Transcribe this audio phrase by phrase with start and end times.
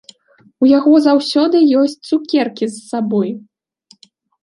[0.63, 3.29] У яго заўсёды ёсць цукеркі з сабой.